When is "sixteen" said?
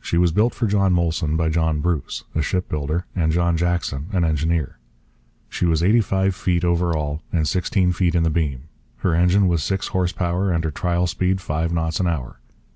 7.48-7.90